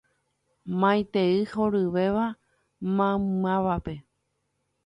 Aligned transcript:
Maitei 0.79 1.35
horyvéva 1.51 2.25
maymávape. 2.97 3.93